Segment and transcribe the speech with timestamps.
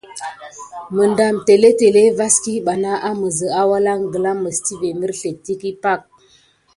[0.95, 6.01] Məɗam télétélé vaskiɓana aməzə awalaŋ gla mes tivét mərslét təkəhi pak.